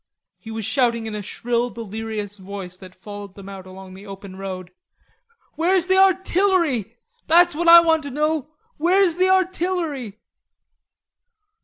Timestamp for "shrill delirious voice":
1.21-2.75